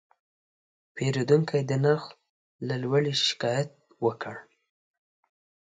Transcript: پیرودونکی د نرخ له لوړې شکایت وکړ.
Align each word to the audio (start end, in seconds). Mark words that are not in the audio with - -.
پیرودونکی 0.95 1.61
د 1.69 1.71
نرخ 1.83 2.03
له 2.67 2.75
لوړې 2.83 3.13
شکایت 3.29 3.71
وکړ. 4.05 4.35